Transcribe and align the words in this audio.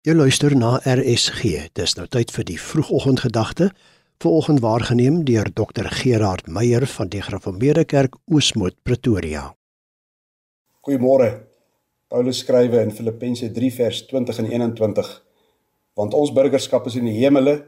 Jy 0.00 0.14
luister 0.16 0.54
na 0.56 0.78
RSG. 0.88 1.66
Dis 1.76 1.92
nou 1.98 2.06
tyd 2.08 2.30
vir 2.32 2.46
die 2.48 2.54
vroegoggendgedagte. 2.56 3.66
Vanoggend 4.24 4.62
waargeneem 4.64 5.18
deur 5.28 5.50
Dr 5.52 5.90
Gerard 5.92 6.46
Meyer 6.48 6.86
van 6.88 7.10
die 7.12 7.20
Gereformeerde 7.20 7.82
Kerk 7.84 8.14
Oosmoed 8.32 8.78
Pretoria. 8.80 9.42
Goeiemôre. 10.88 11.28
Paulus 12.08 12.40
skrywe 12.40 12.80
in 12.80 12.94
Filippense 12.96 13.50
3 13.52 13.70
vers 13.76 13.98
20 14.08 14.40
en 14.40 14.48
21: 14.48 15.10
Want 16.00 16.16
ons 16.16 16.32
burgerskap 16.32 16.88
is 16.88 16.96
in 16.96 17.04
die 17.04 17.18
hemele, 17.18 17.58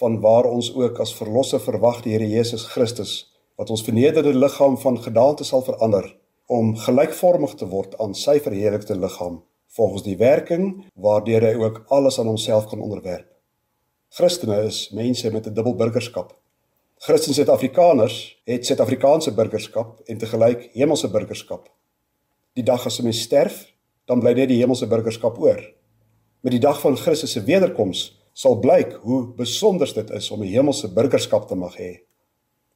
vanwaar 0.00 0.50
ons 0.50 0.72
ook 0.74 0.98
as 0.98 1.14
verlosser 1.14 1.62
verwag 1.62 2.02
die 2.02 2.16
Here 2.16 2.26
Jesus 2.26 2.64
Christus, 2.72 3.36
wat 3.54 3.70
ons 3.70 3.86
vernederde 3.86 4.34
liggaam 4.34 4.74
van 4.82 4.98
gedaante 5.06 5.46
sal 5.46 5.62
verander 5.62 6.10
om 6.46 6.74
gelykvormig 6.74 7.54
te 7.54 7.70
word 7.70 7.94
aan 8.02 8.18
sy 8.18 8.40
verheerlikte 8.42 8.98
liggaam 8.98 9.44
volgens 9.76 10.02
die 10.02 10.16
werking 10.16 10.86
waardeur 10.94 11.44
hy 11.44 11.54
ook 11.54 11.82
alles 11.86 12.18
aan 12.18 12.26
homself 12.26 12.66
kan 12.66 12.80
onderwerp. 12.80 13.28
Christene 14.08 14.62
is 14.64 14.90
mense 14.90 15.30
met 15.30 15.46
'n 15.46 15.54
dubbel 15.54 15.74
burgerskap. 15.74 16.32
Christen 16.98 17.34
Suid-Afrikaners 17.34 18.40
het 18.44 18.66
Suid-Afrikaanse 18.66 19.34
burgerskap 19.34 20.00
en 20.04 20.18
te 20.18 20.26
gelyk 20.26 20.70
hemelse 20.72 21.10
burgerskap. 21.10 21.68
Die 22.52 22.64
dag 22.64 22.86
as 22.86 22.98
'n 22.98 23.02
mens 23.02 23.20
sterf, 23.20 23.72
dan 24.04 24.20
bly 24.20 24.32
net 24.32 24.48
die 24.48 24.58
hemelse 24.58 24.86
burgerskap 24.86 25.38
oor. 25.38 25.60
Met 26.40 26.52
die 26.52 26.60
dag 26.60 26.80
van 26.80 26.96
Christus 26.96 27.32
se 27.32 27.42
wederkoms 27.42 28.18
sal 28.32 28.58
blyk 28.58 28.92
hoe 29.02 29.34
besonder 29.34 29.94
dit 29.94 30.10
is 30.10 30.30
om 30.30 30.42
'n 30.42 30.46
hemelse 30.46 30.92
burgerskap 30.92 31.48
te 31.48 31.54
mag 31.54 31.76
hê. 31.76 32.00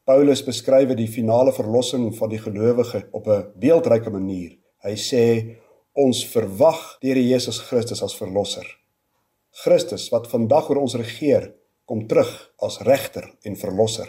Paulus 0.05 0.45
beskryf 0.45 0.95
die 0.95 1.09
finale 1.09 1.53
verlossing 1.53 2.17
van 2.17 2.29
die 2.29 2.39
gelowige 2.39 3.09
op 3.13 3.27
'n 3.29 3.45
beeldryke 3.55 4.11
manier. 4.11 4.59
Hy 4.83 4.95
sê 4.97 5.57
ons 5.93 6.23
verwag 6.25 6.81
die 7.03 7.11
Here 7.13 7.21
Jesus 7.21 7.59
Christus 7.69 8.01
as 8.03 8.15
verlosser. 8.17 8.65
Christus 9.63 10.09
wat 10.13 10.31
vandag 10.33 10.71
oor 10.71 10.81
ons 10.81 10.97
regeer, 10.97 11.51
kom 11.85 12.07
terug 12.09 12.31
as 12.65 12.79
regter 12.87 13.27
en 13.45 13.59
verlosser. 13.61 14.09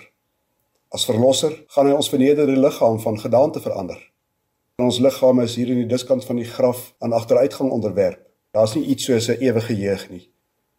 As 0.94 1.04
verlosser 1.10 1.58
gaan 1.74 1.90
hy 1.90 1.96
ons 1.98 2.08
vernederde 2.14 2.56
liggaam 2.56 3.02
van 3.04 3.20
gedaante 3.20 3.60
verander. 3.60 4.00
Ons 4.80 5.02
liggame 5.04 5.44
is 5.44 5.58
hier 5.60 5.74
in 5.74 5.82
die 5.82 5.90
diskant 5.90 6.24
van 6.24 6.40
die 6.40 6.48
graf 6.48 6.94
aan 7.04 7.16
agteruitgang 7.18 7.74
onderwerp. 7.76 8.22
Daar's 8.56 8.78
nie 8.78 8.86
iets 8.94 9.06
soos 9.10 9.28
'n 9.30 9.42
ewige 9.42 9.76
jeug 9.76 10.10
nie. 10.10 10.30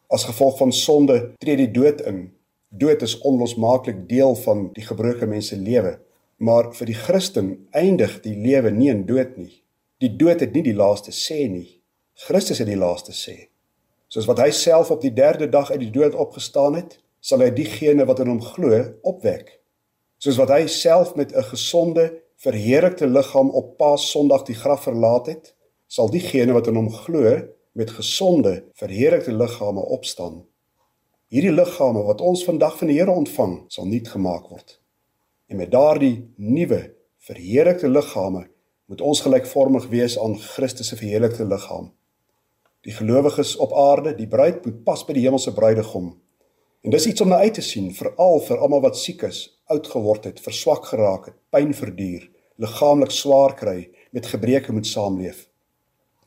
As 0.09 0.25
gevolg 0.25 0.59
van 0.59 0.73
sonde 0.73 1.35
tree 1.39 1.57
die 1.57 1.71
dood 1.71 2.01
in. 2.01 2.33
Dood 2.71 3.03
is 3.03 3.19
onlosmaaklik 3.21 4.09
deel 4.09 4.35
van 4.35 4.73
die 4.73 4.83
gebroke 4.83 5.27
mens 5.27 5.49
se 5.49 5.57
lewe, 5.57 6.01
maar 6.39 6.73
vir 6.73 6.87
die 6.87 6.95
Christen 6.95 7.69
eindig 7.71 8.21
die 8.23 8.37
lewe 8.37 8.71
nie 8.71 8.89
in 8.89 9.07
dood 9.07 9.37
nie. 9.37 9.64
Die 10.05 10.17
dood 10.21 10.43
het 10.43 10.53
nie 10.53 10.65
die 10.67 10.77
laaste 10.77 11.15
sê 11.17 11.47
nie. 11.49 11.81
Christus 12.27 12.59
het 12.61 12.69
die 12.69 12.77
laaste 12.77 13.15
sê. 13.17 13.49
Soos 14.13 14.27
wat 14.29 14.43
hy 14.43 14.51
self 14.53 14.91
op 14.93 15.01
die 15.01 15.15
3de 15.17 15.49
dag 15.49 15.71
uit 15.73 15.81
die 15.81 15.95
dood 15.95 16.13
opgestaan 16.21 16.77
het, 16.77 16.99
sal 17.25 17.41
hy 17.41 17.49
diegene 17.57 18.05
wat 18.05 18.21
in 18.21 18.29
hom 18.35 18.43
glo 18.45 18.83
opwek. 19.09 19.63
Soos 20.21 20.37
wat 20.43 20.53
hy 20.53 20.67
self 20.69 21.15
met 21.17 21.33
'n 21.33 21.49
gesonde, 21.49 22.05
verheerlikte 22.37 23.07
liggaam 23.07 23.51
op 23.51 23.79
Paas 23.79 24.11
Sondag 24.11 24.45
die 24.45 24.55
graf 24.55 24.85
verlaat 24.85 25.27
het, 25.27 25.55
sal 25.89 26.11
diegene 26.11 26.53
wat 26.53 26.67
in 26.67 26.77
hom 26.77 26.91
glo 26.93 27.41
met 27.73 27.91
gesonde, 27.91 28.65
verheerlikte 28.75 29.33
liggame 29.33 29.81
opstaan. 29.81 30.45
Hierdie 31.29 31.57
liggame 31.63 32.03
wat 32.03 32.21
ons 32.21 32.45
vandag 32.45 32.79
van 32.79 32.89
die 32.89 32.99
Here 32.99 33.11
ontvang, 33.11 33.65
sal 33.69 33.87
nuut 33.87 34.09
gemaak 34.09 34.49
word. 34.51 34.81
En 35.49 35.57
met 35.57 35.71
daardie 35.71 36.29
nuwe, 36.37 36.93
verheerlikte 37.19 37.89
liggame 37.89 38.53
moet 38.87 39.01
ons 39.01 39.21
gelykvormig 39.25 39.87
wees 39.89 40.19
aan 40.21 40.37
Christus 40.39 40.91
se 40.93 40.97
verheerlikte 40.97 41.45
liggaam. 41.49 41.89
Die 42.85 42.93
gelowiges 42.93 43.57
op 43.57 43.73
aarde, 43.73 44.13
die 44.15 44.29
bruid 44.29 44.65
moet 44.67 44.83
pas 44.85 45.05
by 45.09 45.17
die 45.17 45.25
hemelse 45.25 45.55
bruidegom. 45.57 46.11
En 46.85 46.93
dis 46.93 47.07
iets 47.09 47.25
om 47.25 47.31
na 47.33 47.41
uit 47.41 47.55
te 47.57 47.65
sien, 47.65 47.89
veral 47.97 48.43
vir 48.45 48.61
almal 48.61 48.83
wat 48.85 48.99
siek 49.01 49.25
is, 49.25 49.47
oud 49.73 49.89
geword 49.89 50.29
het, 50.29 50.41
verswak 50.45 50.91
geraak 50.91 51.31
het, 51.31 51.37
pyn 51.49 51.73
verduur, 51.73 52.27
liggaamlik 52.61 53.15
swaar 53.15 53.55
kry, 53.57 53.89
met 54.13 54.29
gebreke 54.29 54.73
moet 54.77 54.87
saamleef. 54.87 55.47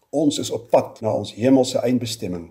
Ons 0.10 0.40
is 0.42 0.50
op 0.50 0.72
pad 0.74 0.98
na 1.06 1.14
ons 1.14 1.36
hemelse 1.38 1.78
eindbestemming. 1.86 2.50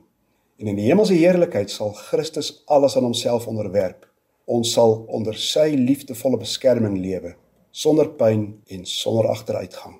En 0.62 0.70
in 0.70 0.78
die 0.78 0.86
hemelse 0.86 1.18
heerlikheid 1.18 1.72
sal 1.72 1.90
Christus 1.98 2.52
alles 2.70 2.94
aan 2.96 3.08
homself 3.08 3.48
onderwerp. 3.50 4.06
Ons 4.46 4.70
sal 4.76 5.00
onder 5.10 5.34
sy 5.34 5.72
liefdevolle 5.74 6.38
beskerming 6.38 7.00
lewe 7.02 7.34
sonder 7.76 8.08
pyn 8.16 8.62
en 8.72 8.86
sonder 8.88 9.28
agteruitgang. 9.28 9.98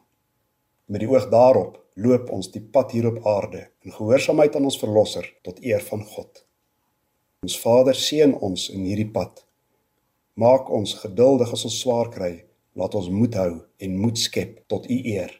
Met 0.86 1.02
die 1.02 1.08
oog 1.10 1.28
daarop 1.32 1.78
loop 1.98 2.30
ons 2.30 2.50
die 2.54 2.62
pad 2.62 2.92
hier 2.94 3.08
op 3.08 3.24
aarde 3.26 3.64
in 3.82 3.94
gehoorsaamheid 3.94 4.56
aan 4.56 4.68
ons 4.68 4.78
verlosser 4.78 5.26
tot 5.42 5.58
eer 5.64 5.82
van 5.82 6.04
God. 6.04 6.44
Ons 7.42 7.56
Vader 7.60 7.94
seën 7.94 8.34
ons 8.34 8.68
in 8.74 8.84
hierdie 8.86 9.10
pad. 9.10 9.42
Maak 10.34 10.70
ons 10.70 10.94
geduldig 11.00 11.52
as 11.52 11.64
ons 11.66 11.78
swaar 11.80 12.10
kry. 12.12 12.34
Laat 12.76 12.94
ons 12.94 13.08
moed 13.08 13.34
hou 13.40 13.52
en 13.82 13.96
moed 13.98 14.20
skep 14.20 14.60
tot 14.70 14.86
U 14.90 14.98
eer. 15.14 15.32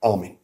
Amen. 0.00 0.38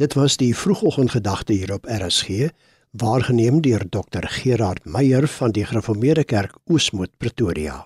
Dit 0.00 0.16
was 0.18 0.36
die 0.40 0.50
vroegoggendgedagte 0.56 1.52
hier 1.52 1.72
op 1.74 1.86
RSG, 1.86 2.50
waargeneem 2.90 3.60
deur 3.62 3.84
Dr 3.88 4.26
Gerard 4.26 4.84
Meyer 4.84 5.28
van 5.28 5.54
die 5.54 5.64
Gereformeerde 5.64 6.24
Kerk 6.24 6.58
Oosmoed 6.66 7.12
Pretoria. 7.16 7.82